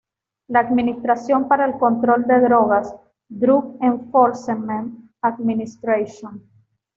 [0.47, 2.95] La Administración para el Control de Drogas,
[3.29, 6.41] Drug Enforcement Administration